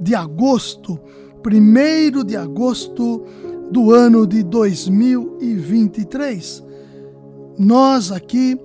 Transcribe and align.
de 0.00 0.14
agosto, 0.14 0.98
1 1.44 2.24
de 2.24 2.36
agosto 2.36 3.24
do 3.70 3.92
ano 3.92 4.26
de 4.26 4.42
2023. 4.42 6.64
Nós 7.58 8.10
aqui 8.10 8.58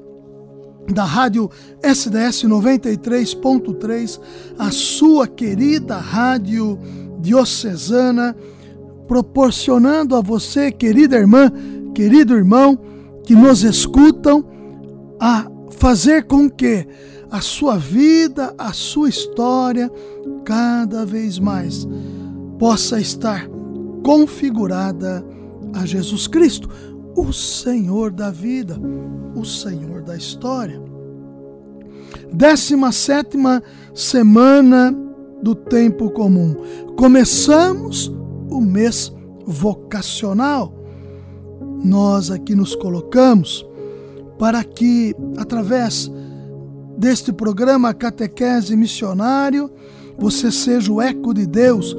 da 0.94 1.04
rádio 1.04 1.50
SDS 1.82 2.44
93.3, 2.44 4.22
a 4.58 4.72
sua 4.72 5.28
querida 5.28 5.98
rádio 5.98 6.80
diocesana, 7.20 8.34
proporcionando 9.08 10.16
a 10.16 10.22
você, 10.22 10.72
querida 10.72 11.18
irmã, 11.18 11.52
querido 11.94 12.36
irmão, 12.36 12.80
que 13.24 13.34
nos 13.34 13.64
escutam, 13.64 14.46
a 15.20 15.48
fazer 15.72 16.26
com 16.26 16.50
que 16.50 16.88
a 17.36 17.42
sua 17.42 17.78
vida, 17.78 18.56
a 18.58 18.72
sua 18.72 19.10
história, 19.10 19.92
cada 20.46 21.06
vez 21.06 21.38
mais 21.38 21.86
possa 22.58 22.98
estar 22.98 23.46
configurada 24.06 25.22
a 25.74 25.86
Jesus 25.86 26.28
Cristo, 26.28 26.70
o 27.14 27.34
Senhor 27.34 28.10
da 28.10 28.32
vida, 28.32 28.80
o 29.36 29.44
Senhor 29.44 30.02
da 30.02 30.16
história. 30.16 30.82
Décima 32.32 32.94
sétima 32.94 33.62
semana 33.94 34.96
do 35.44 35.54
tempo 35.54 36.10
comum. 36.12 36.56
Começamos 36.96 38.08
o 38.50 38.62
mês 38.62 39.14
vocacional. 39.46 40.74
Nós 41.84 42.32
aqui 42.32 42.56
nos 42.56 42.78
colocamos 42.78 43.68
para 44.40 44.64
que, 44.64 45.14
através 45.36 46.10
deste 46.98 47.32
programa 47.34 47.94
Catequese 47.94 48.76
Missionário, 48.76 49.72
você 50.18 50.52
seja 50.52 50.92
o 50.92 51.02
eco 51.02 51.34
de 51.34 51.46
Deus. 51.46 51.96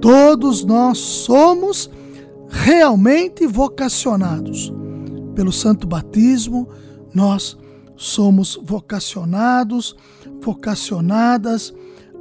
Todos 0.00 0.64
nós 0.64 0.98
somos 0.98 1.90
realmente 2.48 3.46
vocacionados. 3.46 4.72
Pelo 5.34 5.52
santo 5.52 5.86
batismo, 5.86 6.68
nós 7.12 7.56
somos 7.96 8.58
vocacionados, 8.62 9.96
vocacionadas 10.40 11.72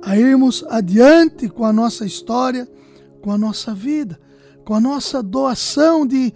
a 0.02 0.18
irmos 0.18 0.66
adiante 0.70 1.48
com 1.50 1.66
a 1.66 1.74
nossa 1.74 2.06
história, 2.06 2.68
com 3.22 3.32
a 3.32 3.38
nossa 3.38 3.74
vida, 3.74 4.20
com 4.66 4.74
a 4.74 4.82
nossa 4.82 5.24
doação 5.24 6.06
de, 6.06 6.34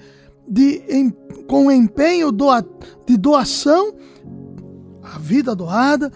de 0.47 0.83
em, 0.87 1.09
com 1.47 1.71
empenho 1.71 2.31
doa, 2.31 2.65
de 3.05 3.17
doação, 3.17 3.93
a 5.15 5.19
vida 5.19 5.55
doada, 5.55 6.11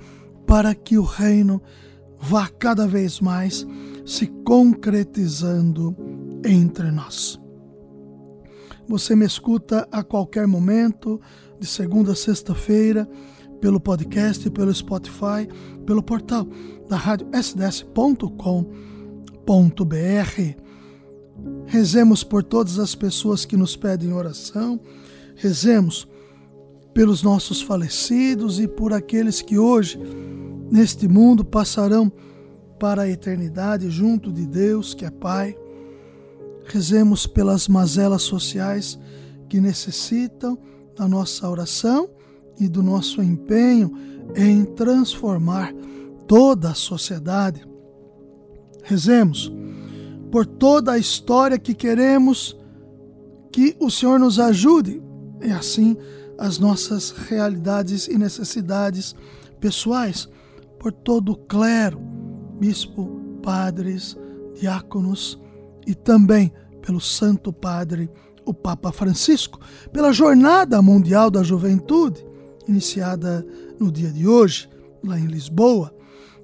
para 0.45 0.75
que 0.75 0.97
o 0.97 1.03
reino 1.03 1.61
vá 2.19 2.47
cada 2.47 2.87
vez 2.87 3.19
mais 3.19 3.65
se 4.05 4.27
concretizando 4.45 5.95
entre 6.45 6.91
nós. 6.91 7.39
Você 8.87 9.15
me 9.15 9.25
escuta 9.25 9.87
a 9.91 10.03
qualquer 10.03 10.45
momento, 10.45 11.21
de 11.59 11.65
segunda 11.65 12.11
a 12.11 12.15
sexta-feira, 12.15 13.07
pelo 13.61 13.79
podcast, 13.79 14.49
pelo 14.49 14.73
Spotify, 14.73 15.47
pelo 15.85 16.03
portal 16.03 16.47
da 16.89 16.97
rádio 16.97 17.27
sds.com.br. 17.33 18.65
Rezemos 21.65 22.23
por 22.23 22.43
todas 22.43 22.79
as 22.79 22.95
pessoas 22.95 23.45
que 23.45 23.55
nos 23.55 23.75
pedem 23.75 24.11
oração, 24.11 24.79
rezemos 25.35 26.07
pelos 26.93 27.23
nossos 27.23 27.61
falecidos 27.61 28.59
e 28.59 28.67
por 28.67 28.93
aqueles 28.93 29.41
que 29.41 29.57
hoje 29.57 29.99
neste 30.69 31.07
mundo 31.07 31.43
passarão 31.43 32.11
para 32.79 33.03
a 33.03 33.09
eternidade 33.09 33.89
junto 33.89 34.31
de 34.31 34.45
Deus, 34.47 34.93
que 34.93 35.05
é 35.05 35.11
Pai. 35.11 35.55
Rezemos 36.65 37.27
pelas 37.27 37.67
mazelas 37.67 38.23
sociais 38.23 38.97
que 39.47 39.59
necessitam 39.59 40.57
da 40.95 41.07
nossa 41.07 41.49
oração 41.49 42.09
e 42.59 42.67
do 42.67 42.81
nosso 42.81 43.21
empenho 43.21 43.91
em 44.35 44.63
transformar 44.63 45.73
toda 46.27 46.71
a 46.71 46.75
sociedade. 46.75 47.67
Rezemos 48.83 49.51
por 50.31 50.45
toda 50.45 50.93
a 50.93 50.97
história 50.97 51.59
que 51.59 51.73
queremos 51.73 52.57
que 53.51 53.75
o 53.79 53.91
Senhor 53.91 54.17
nos 54.17 54.39
ajude 54.39 55.01
e 55.41 55.51
assim 55.51 55.97
as 56.41 56.57
nossas 56.57 57.11
realidades 57.11 58.07
e 58.07 58.17
necessidades 58.17 59.15
pessoais 59.59 60.27
por 60.79 60.91
todo 60.91 61.33
o 61.33 61.37
clero, 61.37 61.99
bispo, 62.59 63.21
padres, 63.43 64.17
diáconos 64.59 65.39
e 65.85 65.93
também 65.93 66.51
pelo 66.81 66.99
Santo 66.99 67.53
Padre, 67.53 68.09
o 68.43 68.55
Papa 68.55 68.91
Francisco, 68.91 69.59
pela 69.93 70.11
Jornada 70.11 70.81
Mundial 70.81 71.29
da 71.29 71.43
Juventude, 71.43 72.25
iniciada 72.67 73.45
no 73.79 73.91
dia 73.91 74.11
de 74.11 74.27
hoje, 74.27 74.67
lá 75.03 75.19
em 75.19 75.27
Lisboa. 75.27 75.93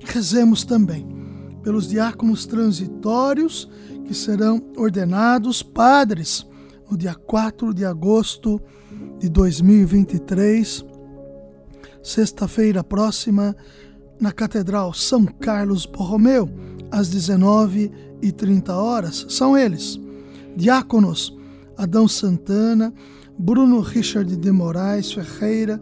Rezemos 0.06 0.64
também 0.64 1.08
pelos 1.64 1.88
diáconos 1.88 2.46
transitórios 2.46 3.68
que 4.06 4.14
serão 4.14 4.62
ordenados 4.78 5.64
padres 5.64 6.46
no 6.88 6.96
dia 6.96 7.16
4 7.16 7.74
de 7.74 7.84
agosto 7.84 8.62
de 9.20 9.30
2023, 9.30 10.86
sexta-feira 12.04 12.84
próxima, 12.84 13.56
na 14.20 14.32
Catedral 14.32 14.94
São 14.94 15.26
Carlos 15.26 15.86
Borromeu, 15.86 16.50
às 16.92 17.10
19h30 17.10 18.70
horas. 18.70 19.26
São 19.30 19.58
eles: 19.58 20.00
Diáconos 20.56 21.38
Adão 21.78 22.08
Santana, 22.08 22.92
Bruno 23.38 23.80
Richard 23.82 24.36
de 24.36 24.52
Moraes 24.52 25.12
Ferreira, 25.12 25.80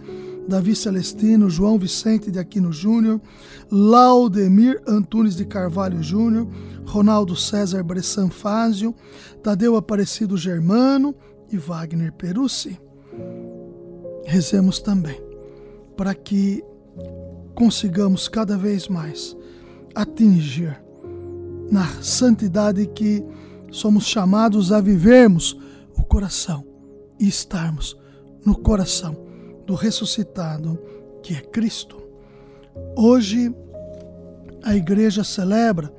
Davi 0.47 0.75
Celestino, 0.75 1.49
João 1.49 1.79
Vicente 1.79 2.29
de 2.29 2.37
Aquino 2.37 2.71
Júnior, 2.71 3.21
Laudemir 3.71 4.81
Antunes 4.85 5.35
de 5.35 5.45
Carvalho 5.45 6.03
Júnior, 6.03 6.47
Ronaldo 6.85 7.35
César 7.35 7.81
Bressan 7.81 8.29
Fázio, 8.29 8.93
Tadeu 9.41 9.75
Aparecido 9.75 10.37
Germano 10.37 11.15
e 11.49 11.57
Wagner 11.57 12.11
Perucci. 12.11 12.77
Rezemos 14.25 14.79
também 14.79 15.21
para 15.95 16.13
que 16.13 16.63
consigamos 17.53 18.27
cada 18.27 18.57
vez 18.57 18.87
mais 18.87 19.35
atingir 19.93 20.81
na 21.71 21.85
santidade 22.01 22.85
que 22.87 23.23
somos 23.71 24.05
chamados 24.05 24.71
a 24.71 24.81
vivermos 24.81 25.57
o 25.97 26.03
coração 26.03 26.65
e 27.19 27.27
estarmos 27.27 27.97
no 28.45 28.55
coração 28.57 29.17
do 29.65 29.73
ressuscitado 29.73 30.77
que 31.23 31.33
é 31.33 31.41
Cristo. 31.41 31.97
Hoje 32.95 33.53
a 34.63 34.75
igreja 34.75 35.23
celebra 35.23 35.91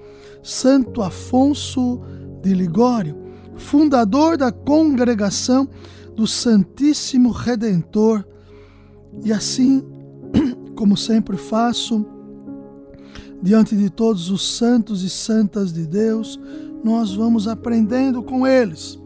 Santo 0.43 1.03
Afonso 1.03 2.01
de 2.43 2.55
Ligório, 2.55 3.17
fundador 3.57 4.37
da 4.37 4.53
congregação 4.53 5.69
do 6.17 6.27
Santíssimo 6.27 7.31
Redentor, 7.31 8.25
e 9.23 9.33
assim 9.33 9.85
como 10.75 10.97
sempre 10.97 11.37
faço, 11.37 12.05
diante 13.43 13.77
de 13.77 13.91
todos 13.91 14.31
os 14.31 14.57
santos 14.57 15.03
e 15.03 15.11
santas 15.11 15.73
de 15.73 15.87
Deus, 15.87 16.41
nós 16.83 17.15
vamos 17.15 17.47
aprendendo 17.47 18.23
com 18.23 18.47
eles. 18.47 18.99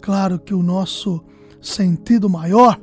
Claro 0.00 0.38
que 0.38 0.54
o 0.54 0.62
nosso 0.62 1.20
sentido 1.60 2.28
maior 2.28 2.80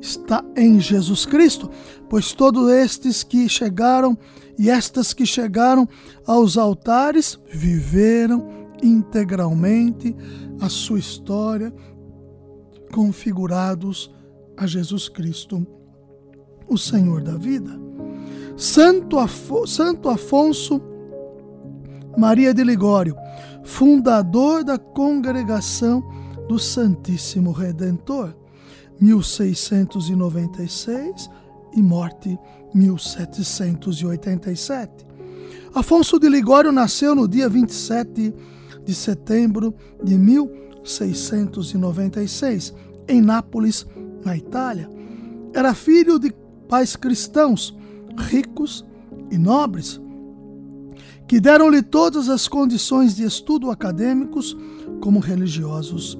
está 0.00 0.44
em 0.56 0.80
Jesus 0.80 1.24
Cristo, 1.24 1.70
pois 2.08 2.32
todos 2.32 2.70
estes 2.70 3.22
que 3.22 3.48
chegaram 3.48 4.18
e 4.58 4.68
estas 4.68 5.12
que 5.12 5.24
chegaram 5.24 5.88
aos 6.26 6.58
altares 6.58 7.38
viveram 7.50 8.46
integralmente 8.82 10.14
a 10.60 10.68
sua 10.68 10.98
história, 10.98 11.72
configurados 12.94 14.10
a 14.56 14.66
Jesus 14.68 15.08
Cristo 15.08 15.66
o 16.68 16.78
Senhor 16.78 17.24
da 17.24 17.36
vida. 17.36 17.72
Santo, 18.56 19.16
Santo 19.66 20.08
Afonso 20.08 20.80
Maria 22.16 22.54
de 22.54 22.62
Ligório, 22.62 23.16
fundador 23.64 24.62
da 24.62 24.78
Congregação 24.78 26.08
do 26.46 26.56
Santíssimo 26.56 27.50
Redentor, 27.50 28.32
1696 29.00 31.28
e 31.76 31.82
morte 31.82 32.38
1787. 32.72 35.04
Afonso 35.74 36.20
de 36.20 36.28
Ligório 36.28 36.70
nasceu 36.70 37.16
no 37.16 37.26
dia 37.26 37.48
27 37.48 38.32
de 38.84 38.94
setembro 38.94 39.74
de 40.00 40.16
1696, 40.16 42.72
em 43.08 43.20
Nápoles, 43.20 43.86
na 44.24 44.36
Itália. 44.36 44.88
Era 45.52 45.74
filho 45.74 46.18
de 46.18 46.32
pais 46.68 46.96
cristãos, 46.96 47.76
ricos 48.16 48.84
e 49.30 49.38
nobres, 49.38 50.00
que 51.26 51.40
deram-lhe 51.40 51.82
todas 51.82 52.28
as 52.28 52.48
condições 52.48 53.14
de 53.14 53.24
estudo 53.24 53.70
acadêmicos 53.70 54.56
como 55.00 55.20
religiosos. 55.20 56.18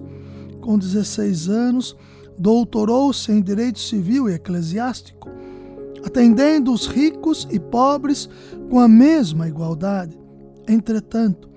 Com 0.61 0.79
16 0.79 1.49
anos, 1.49 1.97
doutorou-se 2.39 3.31
em 3.31 3.43
direito 3.43 3.79
civil 3.79 4.29
e 4.29 4.35
eclesiástico, 4.35 5.29
atendendo 6.05 6.73
os 6.73 6.87
ricos 6.87 7.47
e 7.51 7.59
pobres 7.59 8.29
com 8.71 8.81
a 8.81 8.89
mesma 8.89 9.49
igualdade. 9.49 10.19
Entretanto, 10.69 11.49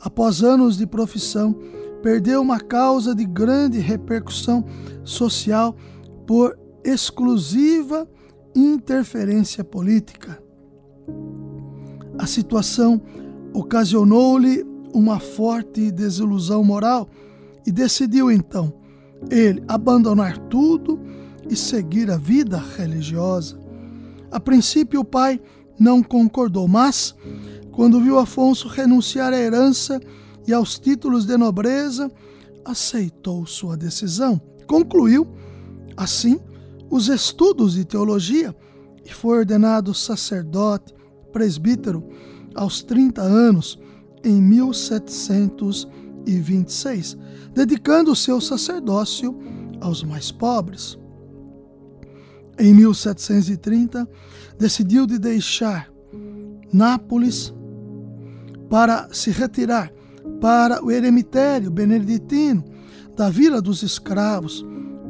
após 0.00 0.42
anos 0.42 0.76
de 0.76 0.86
profissão, 0.86 1.56
perdeu 2.02 2.42
uma 2.42 2.60
causa 2.60 3.14
de 3.14 3.24
grande 3.24 3.78
repercussão 3.78 4.64
social 5.04 5.76
por 6.26 6.58
exclusiva 6.84 8.08
interferência 8.54 9.62
política. 9.62 10.42
A 12.18 12.26
situação 12.26 13.00
ocasionou-lhe 13.54 14.66
uma 14.92 15.18
forte 15.18 15.90
desilusão 15.90 16.62
moral 16.62 17.08
e 17.66 17.72
decidiu 17.72 18.30
então 18.30 18.72
ele 19.30 19.62
abandonar 19.68 20.36
tudo 20.48 21.00
e 21.48 21.56
seguir 21.56 22.10
a 22.10 22.16
vida 22.16 22.62
religiosa. 22.76 23.58
A 24.30 24.40
princípio, 24.40 25.00
o 25.00 25.04
pai 25.04 25.40
não 25.78 26.02
concordou, 26.02 26.66
mas, 26.66 27.14
quando 27.70 28.00
viu 28.00 28.18
Afonso 28.18 28.68
renunciar 28.68 29.32
à 29.32 29.38
herança 29.38 30.00
e 30.46 30.52
aos 30.52 30.78
títulos 30.78 31.26
de 31.26 31.36
nobreza, 31.36 32.08
aceitou 32.64 33.44
sua 33.46 33.76
decisão. 33.76 34.40
Concluiu, 34.66 35.26
assim, 35.96 36.40
os 36.90 37.08
estudos 37.08 37.74
de 37.74 37.84
teologia 37.84 38.54
e 39.04 39.12
foi 39.12 39.38
ordenado 39.38 39.92
sacerdote, 39.94 40.94
presbítero, 41.32 42.04
aos 42.54 42.82
30 42.82 43.22
anos, 43.22 43.78
em 44.24 44.40
1726, 44.40 47.18
dedicando 47.52 48.14
seu 48.14 48.40
sacerdócio 48.40 49.36
aos 49.80 50.04
mais 50.04 50.30
pobres. 50.30 50.96
Em 52.58 52.74
1730, 52.74 54.06
decidiu 54.58 55.06
de 55.06 55.18
deixar 55.18 55.90
Nápoles 56.72 57.52
para 58.70 59.06
se 59.12 59.30
retirar 59.30 59.92
para 60.42 60.84
o 60.84 60.90
eremitério 60.90 61.70
beneditino 61.70 62.64
da 63.16 63.30
Vila 63.30 63.62
dos 63.62 63.84
Escravos, 63.84 64.66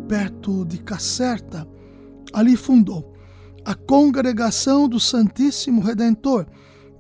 perto 0.07 0.63
de 0.67 0.77
Caserta. 0.77 1.67
Ali 2.35 2.55
fundou 2.55 3.15
a 3.65 3.75
Congregação 3.75 4.87
do 4.87 5.01
Santíssimo 5.01 5.81
Redentor, 5.81 6.45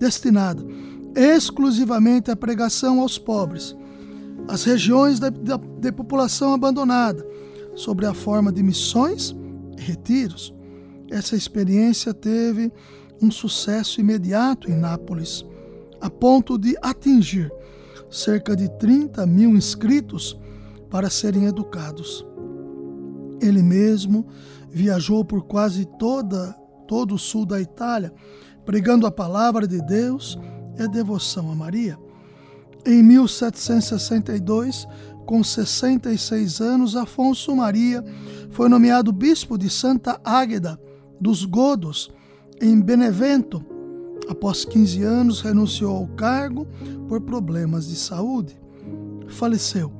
destinada 0.01 0.65
exclusivamente 1.15 2.31
à 2.31 2.37
pregação 2.37 3.01
aos 3.01 3.19
pobres, 3.19 3.77
às 4.49 4.65
regiões 4.65 5.21
de 5.21 5.93
população 5.93 6.55
abandonada, 6.55 7.27
sobre 7.75 8.07
a 8.07 8.15
forma 8.15 8.51
de 8.51 8.63
missões 8.63 9.37
e 9.77 9.83
retiros. 9.83 10.55
Essa 11.11 11.37
experiência 11.37 12.15
teve 12.15 12.73
um 13.21 13.31
sucesso 13.31 14.01
imediato 14.01 14.71
em 14.71 14.75
Nápoles, 14.75 15.45
a 16.01 16.09
ponto 16.09 16.57
de 16.57 16.75
atingir 16.81 17.53
cerca 18.13 18.55
de 18.55 18.69
30 18.79 19.27
mil 19.27 19.57
inscritos 19.57 20.39
para 20.91 21.09
serem 21.09 21.47
educados. 21.47 22.25
Ele 23.41 23.63
mesmo 23.63 24.27
viajou 24.71 25.25
por 25.25 25.45
quase 25.45 25.87
toda, 25.99 26.53
todo 26.87 27.15
o 27.15 27.19
sul 27.19 27.47
da 27.47 27.61
Itália, 27.61 28.13
pregando 28.65 29.07
a 29.07 29.11
palavra 29.11 29.67
de 29.67 29.81
Deus 29.81 30.39
e 30.79 30.83
a 30.83 30.87
devoção 30.87 31.51
a 31.51 31.55
Maria. 31.55 31.99
Em 32.85 33.03
1762, 33.03 34.87
com 35.25 35.43
66 35.43 36.61
anos, 36.61 36.95
Afonso 36.95 37.57
Maria 37.57 38.05
foi 38.51 38.69
nomeado 38.69 39.13
bispo 39.13 39.57
de 39.57 39.71
Santa 39.71 40.21
Águeda 40.23 40.79
dos 41.21 41.45
Godos, 41.45 42.13
em 42.61 42.81
Benevento. 42.81 43.72
Após 44.29 44.65
15 44.65 45.03
anos, 45.03 45.41
renunciou 45.41 45.97
ao 45.97 46.07
cargo 46.09 46.67
por 47.09 47.21
problemas 47.21 47.89
de 47.89 47.97
saúde. 47.97 48.57
Faleceu 49.29 49.93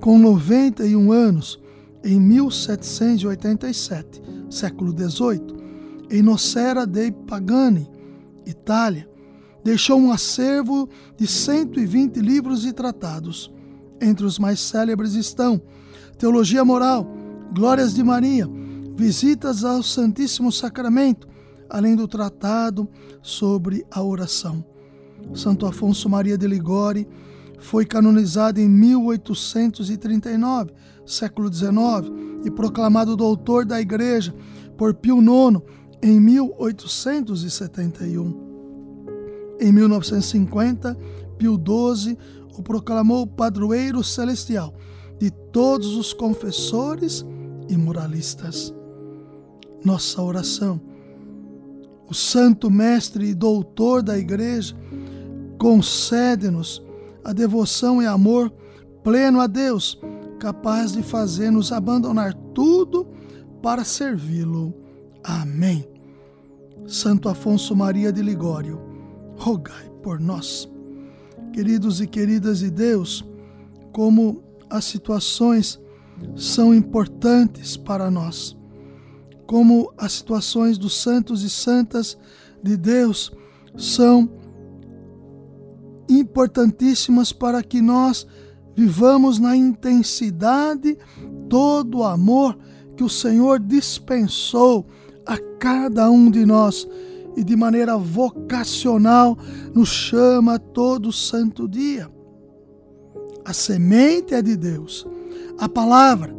com 0.00 0.18
91 0.18 1.12
anos 1.12 1.58
em 2.04 2.20
1787, 2.20 4.22
século 4.50 4.92
XVIII, 4.92 5.54
em 6.10 6.22
Nocera 6.22 6.86
dei 6.86 7.10
Pagani, 7.10 7.90
Itália. 8.44 9.08
Deixou 9.64 9.98
um 9.98 10.12
acervo 10.12 10.88
de 11.16 11.26
120 11.26 12.20
livros 12.20 12.66
e 12.66 12.72
tratados. 12.72 13.50
Entre 14.00 14.26
os 14.26 14.38
mais 14.38 14.60
célebres 14.60 15.14
estão 15.14 15.62
Teologia 16.18 16.64
Moral, 16.64 17.08
Glórias 17.54 17.94
de 17.94 18.02
Maria, 18.02 18.46
visitas 18.94 19.64
ao 19.64 19.82
Santíssimo 19.82 20.52
Sacramento, 20.52 21.26
além 21.68 21.96
do 21.96 22.06
tratado 22.06 22.88
sobre 23.22 23.84
a 23.90 24.02
oração. 24.02 24.64
Santo 25.34 25.66
Afonso 25.66 26.08
Maria 26.08 26.36
de 26.36 26.46
Ligori 26.46 27.08
foi 27.58 27.86
canonizado 27.86 28.60
em 28.60 28.68
1839, 28.68 30.72
século 31.06 31.52
XIX, 31.52 31.74
e 32.44 32.50
proclamado 32.50 33.16
doutor 33.16 33.64
da 33.64 33.80
Igreja 33.80 34.34
por 34.76 34.92
Pio 34.94 35.18
IX 35.18 35.62
em 36.02 36.20
1871. 36.20 38.44
Em 39.60 39.72
1950, 39.72 40.98
Pio 41.38 41.54
XII 41.54 42.18
o 42.56 42.62
proclamou 42.62 43.26
padroeiro 43.26 44.04
celestial 44.04 44.74
de 45.18 45.30
todos 45.30 45.96
os 45.96 46.12
confessores 46.12 47.24
e 47.68 47.76
moralistas 47.76 48.74
nossa 49.84 50.22
oração. 50.22 50.80
O 52.08 52.14
Santo 52.14 52.70
Mestre 52.70 53.26
e 53.28 53.34
Doutor 53.34 54.02
da 54.02 54.18
Igreja 54.18 54.74
concede-nos 55.58 56.82
a 57.24 57.32
devoção 57.32 58.02
e 58.02 58.06
amor 58.06 58.52
pleno 59.02 59.40
a 59.40 59.46
Deus, 59.46 59.98
capaz 60.38 60.92
de 60.92 61.02
fazer-nos 61.02 61.72
abandonar 61.72 62.34
tudo 62.54 63.06
para 63.62 63.84
servi-lo. 63.84 64.74
Amém. 65.22 65.88
Santo 66.86 67.30
Afonso 67.30 67.74
Maria 67.74 68.12
de 68.12 68.20
Ligório, 68.20 68.80
rogai 69.36 69.88
por 70.02 70.20
nós. 70.20 70.68
Queridos 71.52 72.00
e 72.00 72.06
queridas 72.06 72.58
de 72.58 72.70
Deus, 72.70 73.24
como 73.92 74.42
as 74.68 74.84
situações 74.84 75.80
são 76.36 76.74
importantes 76.74 77.76
para 77.76 78.10
nós 78.10 78.56
como 79.46 79.92
as 79.96 80.12
situações 80.12 80.78
dos 80.78 81.00
santos 81.00 81.42
e 81.42 81.50
santas 81.50 82.16
de 82.62 82.76
Deus 82.76 83.32
são 83.76 84.30
importantíssimas 86.08 87.32
para 87.32 87.62
que 87.62 87.80
nós 87.80 88.26
vivamos 88.74 89.38
na 89.38 89.56
intensidade 89.56 90.98
todo 91.48 91.98
o 91.98 92.04
amor 92.04 92.58
que 92.96 93.04
o 93.04 93.08
Senhor 93.08 93.58
dispensou 93.58 94.86
a 95.26 95.38
cada 95.58 96.10
um 96.10 96.30
de 96.30 96.44
nós 96.44 96.86
e 97.36 97.42
de 97.42 97.56
maneira 97.56 97.96
vocacional 97.96 99.36
nos 99.74 99.88
chama 99.88 100.58
todo 100.58 101.12
santo 101.12 101.68
dia. 101.68 102.08
A 103.44 103.52
semente 103.52 104.34
é 104.34 104.40
de 104.40 104.56
Deus, 104.56 105.06
a 105.58 105.68
palavra, 105.68 106.34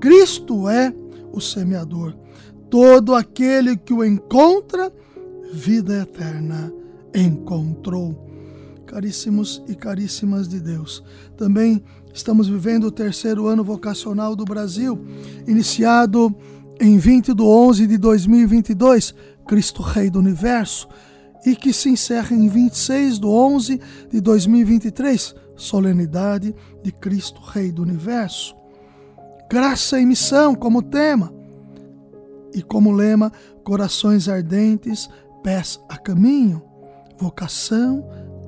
Cristo 0.00 0.68
é 0.68 0.94
o 1.32 1.40
semeador 1.40 2.16
todo 2.70 3.14
aquele 3.14 3.76
que 3.76 3.92
o 3.92 4.04
encontra, 4.04 4.92
vida 5.52 6.02
eterna 6.02 6.72
encontrou. 7.14 8.24
Caríssimos 8.86 9.62
e 9.66 9.74
caríssimas 9.74 10.46
de 10.48 10.60
Deus, 10.60 11.02
também 11.36 11.82
estamos 12.14 12.48
vivendo 12.48 12.84
o 12.84 12.90
terceiro 12.90 13.46
ano 13.46 13.64
vocacional 13.64 14.36
do 14.36 14.44
Brasil, 14.44 14.98
iniciado 15.46 16.34
em 16.80 16.96
20 16.96 17.34
de 17.34 17.42
11 17.42 17.86
de 17.86 17.98
2022, 17.98 19.14
Cristo 19.46 19.82
Rei 19.82 20.10
do 20.10 20.18
Universo. 20.18 20.88
e 21.44 21.54
que 21.54 21.72
se 21.72 21.88
encerra 21.88 22.34
em 22.34 22.48
26 22.48 23.20
de 23.20 23.26
11 23.26 23.80
de 24.10 24.20
2023, 24.20 25.32
solenidade 25.54 26.52
de 26.82 26.90
Cristo 26.90 27.40
Rei 27.40 27.70
do 27.70 27.82
Universo. 27.82 28.56
Graça 29.48 30.00
e 30.00 30.04
missão 30.04 30.56
como 30.56 30.82
tema 30.82 31.35
e 32.56 32.62
como 32.62 32.90
lema, 32.90 33.30
corações 33.62 34.28
ardentes, 34.30 35.08
pés 35.42 35.78
a 35.90 35.98
caminho. 35.98 36.62
Vocação, 37.18 38.02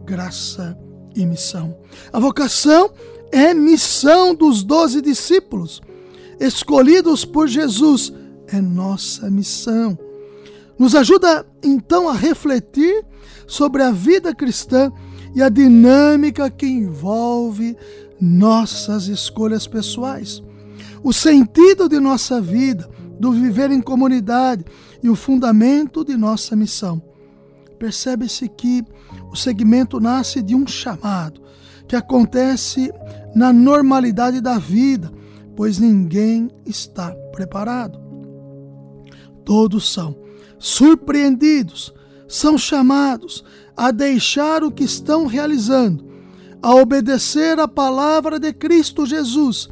graça 0.04 0.76
e 1.14 1.26
missão. 1.26 1.76
A 2.10 2.18
vocação 2.18 2.90
é 3.30 3.52
missão 3.52 4.34
dos 4.34 4.62
doze 4.62 5.02
discípulos, 5.02 5.82
escolhidos 6.40 7.24
por 7.24 7.46
Jesus. 7.46 8.12
É 8.46 8.62
nossa 8.62 9.30
missão. 9.30 9.98
Nos 10.78 10.94
ajuda 10.94 11.46
então 11.62 12.08
a 12.08 12.14
refletir 12.14 13.04
sobre 13.46 13.82
a 13.82 13.90
vida 13.90 14.34
cristã 14.34 14.90
e 15.34 15.42
a 15.42 15.50
dinâmica 15.50 16.50
que 16.50 16.66
envolve 16.66 17.76
nossas 18.18 19.06
escolhas 19.06 19.66
pessoais. 19.66 20.42
O 21.02 21.12
sentido 21.12 21.88
de 21.88 22.00
nossa 22.00 22.40
vida, 22.40 22.88
do 23.18 23.32
viver 23.32 23.70
em 23.70 23.80
comunidade 23.80 24.64
e 25.02 25.08
o 25.08 25.16
fundamento 25.16 26.04
de 26.04 26.16
nossa 26.16 26.54
missão. 26.54 27.02
Percebe-se 27.78 28.48
que 28.48 28.84
o 29.30 29.36
segmento 29.36 30.00
nasce 30.00 30.42
de 30.42 30.54
um 30.54 30.66
chamado 30.66 31.40
que 31.86 31.96
acontece 31.96 32.92
na 33.34 33.52
normalidade 33.52 34.40
da 34.40 34.58
vida, 34.58 35.10
pois 35.56 35.78
ninguém 35.78 36.50
está 36.66 37.10
preparado. 37.32 37.98
Todos 39.44 39.90
são 39.90 40.16
surpreendidos, 40.58 41.94
são 42.26 42.58
chamados 42.58 43.44
a 43.76 43.90
deixar 43.90 44.62
o 44.62 44.70
que 44.70 44.84
estão 44.84 45.26
realizando, 45.26 46.04
a 46.60 46.74
obedecer 46.74 47.58
a 47.58 47.68
palavra 47.68 48.38
de 48.38 48.52
Cristo 48.52 49.06
Jesus 49.06 49.68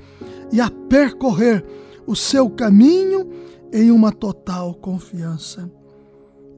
e 0.52 0.60
a 0.60 0.70
percorrer 0.70 1.64
o 2.06 2.14
seu 2.14 2.48
caminho 2.48 3.28
em 3.72 3.90
uma 3.90 4.12
total 4.12 4.74
confiança. 4.74 5.70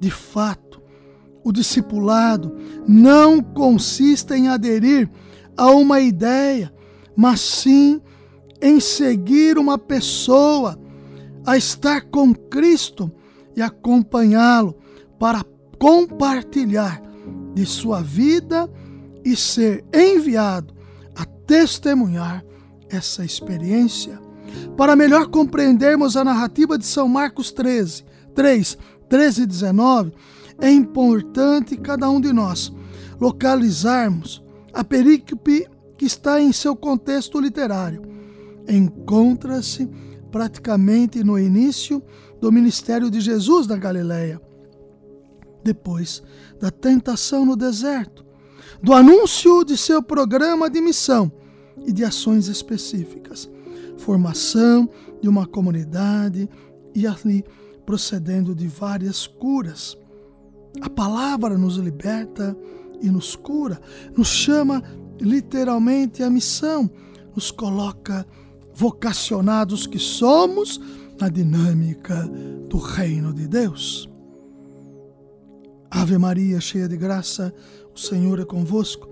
De 0.01 0.11
fato, 0.11 0.81
o 1.43 1.53
discipulado 1.53 2.55
não 2.87 3.43
consiste 3.43 4.35
em 4.35 4.49
aderir 4.49 5.11
a 5.57 5.71
uma 5.71 6.01
ideia, 6.01 6.73
mas 7.17 7.41
sim 7.41 8.01
em 8.61 8.81
seguir 8.81 9.59
uma 9.59 9.79
pessoa, 9.79 10.79
a 11.47 11.57
estar 11.57 12.03
com 12.03 12.35
Cristo 12.35 13.11
e 13.57 13.63
acompanhá-lo 13.63 14.77
para 15.19 15.45
compartilhar 15.79 17.01
de 17.55 17.65
sua 17.65 18.03
vida 18.03 18.71
e 19.25 19.35
ser 19.35 19.85
enviado 19.93 20.75
a 21.15 21.25
testemunhar 21.25 22.45
essa 22.89 23.25
experiência. 23.25 24.28
Para 24.77 24.97
melhor 24.97 25.27
compreendermos 25.29 26.17
a 26.17 26.25
narrativa 26.25 26.79
de 26.79 26.87
São 26.87 27.09
Marcos 27.09 27.51
13, 27.53 28.05
3, 28.35 28.79
13 29.09 29.43
e 29.43 29.47
19, 29.47 30.13
é 30.61 30.71
importante 30.71 31.77
cada 31.77 32.09
um 32.11 32.21
de 32.21 32.33
nós 32.33 32.73
localizarmos 33.21 34.43
a 34.73 34.85
perícope 34.85 35.67
que 35.97 36.05
está 36.05 36.41
em 36.41 36.53
seu 36.53 36.77
contexto 36.77 37.41
literário. 37.41 38.03
Encontra-se 38.69 39.89
praticamente 40.31 41.25
no 41.25 41.39
início 41.39 42.03
do 42.41 42.53
ministério 42.53 43.11
de 43.11 43.21
Jesus 43.21 43.67
na 43.67 43.77
Galiléia, 43.77 44.41
depois 45.65 46.23
da 46.61 46.71
tentação 46.71 47.45
no 47.45 47.57
deserto, 47.57 48.25
do 48.83 48.93
anúncio 48.93 49.65
de 49.65 49.77
seu 49.77 50.03
programa 50.03 50.71
de 50.71 50.81
missão 50.81 51.33
e 51.85 51.93
de 51.93 52.05
ações 52.05 52.47
específicas, 52.49 53.51
formação 53.99 54.89
de 55.21 55.29
uma 55.29 55.47
comunidade 55.47 56.49
e 56.95 57.07
ali 57.07 57.45
procedendo 57.85 58.55
de 58.55 58.67
várias 58.67 59.27
curas. 59.27 59.97
A 60.81 60.89
palavra 60.89 61.57
nos 61.59 61.77
liberta 61.77 62.57
e 63.01 63.11
nos 63.11 63.37
cura, 63.37 63.81
nos 64.17 64.29
chama 64.29 64.83
literalmente 65.21 66.23
à 66.23 66.31
missão, 66.31 66.91
nos 67.35 67.51
coloca 67.51 68.27
vocacionados 68.75 69.87
que 69.87 69.99
somos 69.99 70.81
na 71.21 71.29
dinâmica 71.29 72.29
do 72.69 72.79
reino 72.79 73.33
de 73.35 73.49
Deus. 73.49 74.09
Ave 75.91 76.19
Maria, 76.19 76.61
cheia 76.61 76.89
de 76.89 76.97
graça, 76.97 77.53
o 77.95 77.99
Senhor 77.99 78.39
é 78.39 78.45
convosco. 78.45 79.09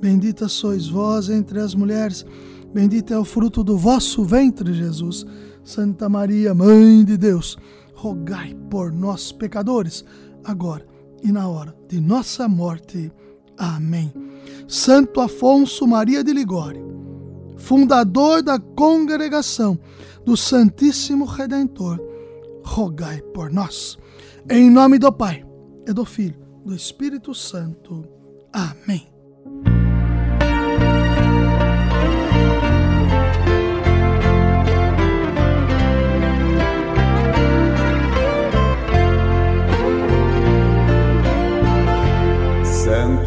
Bendita 0.00 0.46
sois 0.46 0.86
vós 0.86 1.28
entre 1.28 1.58
as 1.58 1.74
mulheres, 1.74 2.24
bendito 2.72 3.12
é 3.12 3.18
o 3.18 3.24
fruto 3.24 3.62
do 3.64 3.76
vosso 3.76 4.24
ventre, 4.24 4.72
Jesus. 4.72 5.24
Santa 5.64 6.08
Maria, 6.08 6.54
Mãe 6.54 7.04
de 7.04 7.16
Deus, 7.16 7.56
rogai 7.94 8.56
por 8.70 8.92
nós, 8.92 9.32
pecadores, 9.32 10.04
agora 10.44 10.86
e 11.22 11.32
na 11.32 11.48
hora 11.48 11.74
de 11.88 12.00
nossa 12.00 12.48
morte. 12.48 13.12
Amém. 13.56 14.12
Santo 14.66 15.20
Afonso 15.20 15.86
Maria 15.86 16.22
de 16.22 16.32
Ligório, 16.32 17.54
fundador 17.56 18.42
da 18.42 18.58
congregação 18.58 19.78
do 20.24 20.36
Santíssimo 20.36 21.24
Redentor, 21.24 21.98
rogai 22.64 23.20
por 23.34 23.50
nós. 23.50 23.98
Em 24.48 24.70
nome 24.70 24.98
do 24.98 25.12
Pai, 25.12 25.44
e 25.86 25.92
do 25.92 26.04
Filho, 26.04 26.38
do 26.64 26.74
Espírito 26.74 27.34
Santo. 27.34 28.06
Amém. 28.52 29.17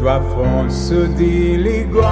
Santo 0.02 0.08
Afonso 0.08 1.06
de 1.16 1.56
Ligório 1.58 2.02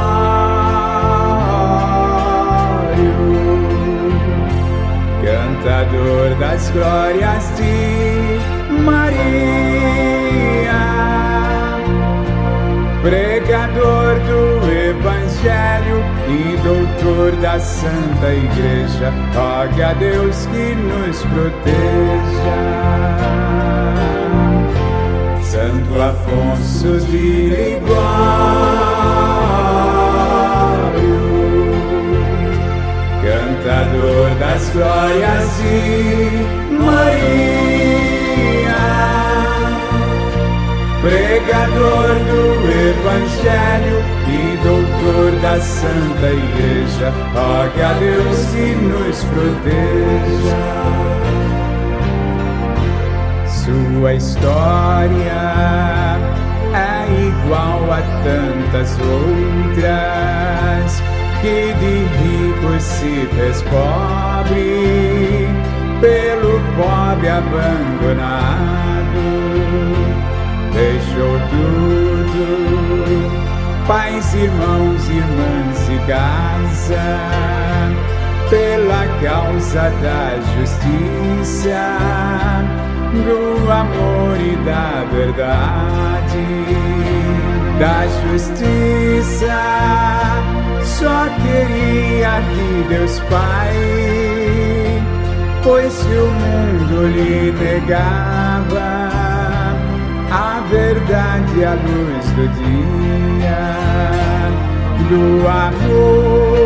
cantador 5.24 6.36
das 6.38 6.70
glórias 6.70 7.52
de 7.56 8.38
Maria, 8.82 9.10
pregador 13.02 14.20
do 14.20 14.70
Evangelho 14.70 15.98
e 16.28 16.56
doutor 16.62 17.32
da 17.42 17.58
Santa 17.58 18.32
Igreja, 18.32 19.12
rogue 19.34 19.82
a 19.82 19.92
Deus 19.94 20.46
que 20.46 20.74
nos 20.76 21.18
proteja. 21.24 22.60
Santo 25.50 26.00
Afonso 26.00 27.00
de 27.06 27.48
Ligório 27.48 27.90
cantador 33.20 34.30
das 34.38 34.70
glórias 34.70 35.58
de 35.58 36.46
Maria, 36.84 38.78
pregador 41.02 42.08
do 42.30 42.42
Evangelho 42.70 43.98
e 44.28 44.30
doutor 44.62 45.34
da 45.42 45.58
Santa 45.60 46.30
Igreja, 46.30 47.10
rogue 47.34 47.82
a 47.82 47.92
Deus 47.94 48.38
que 48.52 48.66
nos 48.86 49.18
proteja. 49.24 51.29
Sua 53.64 54.14
história 54.14 55.42
é 56.72 57.04
igual 57.28 57.92
a 57.92 58.00
tantas 58.24 58.98
outras 58.98 59.82
que 61.42 61.74
de 61.74 62.06
rico 62.16 62.80
se 62.80 63.28
fez 63.36 63.60
pobre, 63.64 65.46
pelo 66.00 66.58
pobre 66.74 67.28
abandonado, 67.28 68.48
deixou 70.72 71.38
tudo, 71.50 72.46
pais, 73.86 74.34
irmãos, 74.34 75.06
irmãs 75.06 75.88
e 75.90 75.98
casa, 76.06 77.08
pela 78.48 79.04
causa 79.22 79.90
da 80.02 80.38
justiça, 80.56 81.84
do 83.12 83.70
amor 83.70 84.36
e 84.40 84.56
da 84.64 85.04
verdade, 85.12 86.46
da 87.78 88.06
justiça 88.22 89.90
só 91.00 91.24
queria 91.42 92.42
que 92.42 92.84
Deus 92.90 93.20
Pai, 93.30 93.74
pois 95.62 95.90
se 95.90 96.08
o 96.08 96.26
mundo 96.26 97.06
lhe 97.08 97.52
negava, 97.52 99.10
a 100.30 100.60
verdade, 100.70 101.64
a 101.64 101.72
luz 101.72 102.26
do 102.36 102.46
dia, 102.60 103.64
do 105.08 105.48
amor. 105.48 106.60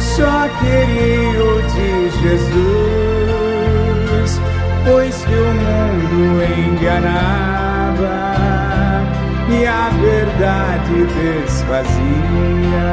Só 0.00 0.48
queria 0.58 1.44
o 1.44 1.62
de 1.62 2.10
Jesus, 2.22 2.75
o 5.38 5.54
mundo 5.54 6.42
enganava 6.58 8.16
e 9.48 9.66
a 9.66 9.90
verdade 10.00 11.06
desfazia. 11.44 12.86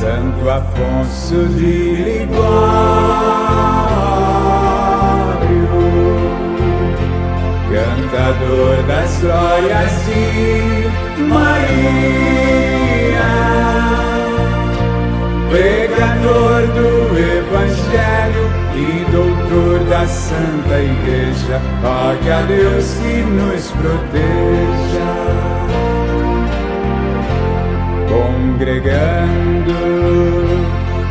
Santo 0.00 0.48
Afonso 0.48 1.46
de 1.48 1.96
Ligório, 1.96 2.48
cantador 7.68 8.76
das 8.86 9.20
glórias 9.20 9.92
de 10.06 11.22
Maria, 11.24 12.58
pregador 15.50 16.60
do 16.68 16.88
Evangelho 17.18 18.67
e 18.78 19.04
doutor 19.10 19.80
da 19.90 20.06
Santa 20.06 20.78
Igreja, 20.80 21.60
rogue 21.82 22.30
a 22.30 22.42
Deus 22.42 22.94
que 22.94 23.22
nos 23.22 23.70
proteja 23.72 25.08
congregando 28.08 29.72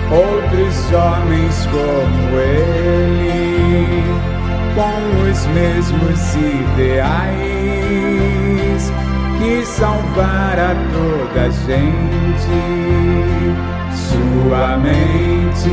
outros 0.09 0.93
homens 0.93 1.67
como 1.67 2.39
ele, 2.39 4.01
com 4.73 5.29
os 5.29 5.45
mesmos 5.47 6.35
ideais 6.35 7.27
que 9.39 9.65
salvar 9.65 10.57
a 10.57 10.75
toda 10.93 11.41
a 11.41 11.49
gente. 11.49 12.57
Sua 13.93 14.77
mente 14.77 15.69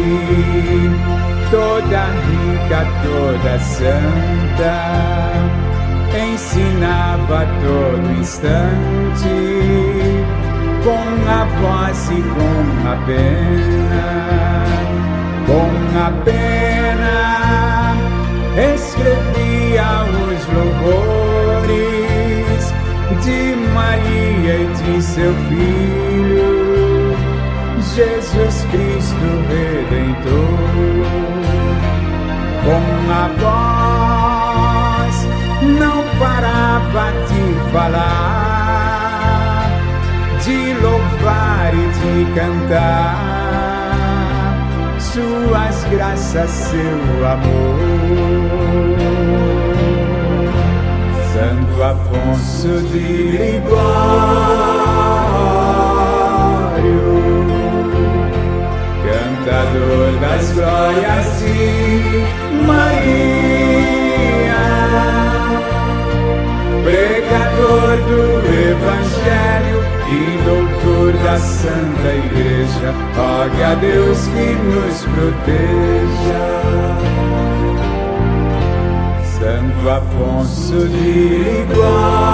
toda 1.54 2.02
rica, 2.26 2.80
toda 3.04 3.54
santa, 3.61 4.75
ensinava 6.12 7.46
todo 7.62 8.06
instante 8.18 9.37
com 10.82 11.06
a 11.30 11.44
voz 11.61 12.11
e 12.11 12.20
com 12.34 12.62
a 12.88 12.96
pena, 13.06 14.06
com 15.46 15.70
a 15.96 16.11
pena, 16.25 17.16
escrevia 18.75 19.88
os 20.26 20.42
louvores 20.52 21.84
de 23.25 23.40
Maria 23.73 24.54
e 24.56 24.66
de 24.75 24.94
seu 25.00 25.32
filho, 25.49 27.14
Jesus 27.94 28.56
Cristo 28.73 29.26
Redentor. 29.49 30.74
Com 32.64 32.85
a 33.12 33.28
voz 33.40 35.16
não 35.78 35.99
parava 36.18 37.06
de 37.28 37.42
falar 37.73 39.04
de 40.42 40.59
louvar 40.83 41.73
e 41.75 41.76
de 41.99 42.12
cantar 42.35 43.35
suas 45.14 45.85
graças, 45.90 46.50
seu 46.50 47.26
amor. 47.26 47.78
Santo 51.33 51.83
Afonso 51.83 52.83
de 52.88 52.99
Ligório, 53.30 53.85
cantador 59.04 60.12
das 60.21 60.52
glórias 60.52 61.26
de 61.41 61.83
Evangelho 68.75 69.80
e 70.08 70.39
doutor 70.45 71.13
da 71.23 71.37
Santa 71.39 72.08
Igreja, 72.26 72.93
rogue 73.17 73.63
a 73.63 73.75
Deus 73.75 74.26
que 74.28 74.54
nos 74.54 75.04
proteja. 75.04 76.45
Santo 79.39 79.91
Afonso 79.91 80.89
de 80.89 80.97
Ligório, 80.97 82.33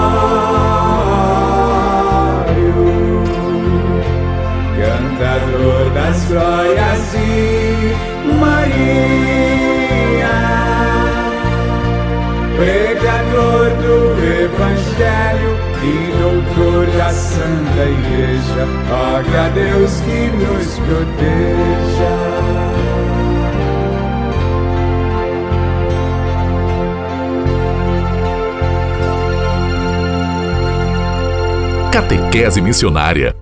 Santa 17.31 17.85
Igreja, 17.85 18.65
rogue 18.89 19.37
a 19.37 19.49
Deus 19.49 19.91
que 20.01 20.27
nos 20.37 20.79
proteja. 20.79 22.11
Catequese 31.91 32.61
Missionária 32.61 33.35